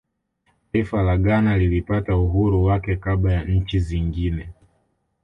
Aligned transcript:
taifa 0.71 1.01
la 1.03 1.17
ghana 1.17 1.57
lilipata 1.57 2.17
uhuru 2.17 2.63
wake 2.63 2.95
kabla 2.95 3.33
ya 3.33 3.43
nchi 3.43 3.79
zingine 3.79 4.49